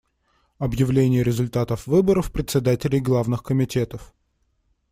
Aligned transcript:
Объявление 0.57 1.21
результатов 1.21 1.85
выборов 1.85 2.31
председателей 2.31 2.99
главных 3.01 3.43
комитетов. 3.43 4.15